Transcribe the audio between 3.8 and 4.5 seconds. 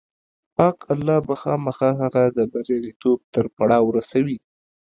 رسوي.